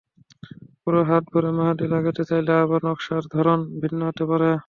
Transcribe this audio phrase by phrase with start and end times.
[0.81, 4.51] পুরো হাত ভরে মেহেদি লাগাতে চাইলে আবার নকশার ধরন ভিন্ন হতে পারে।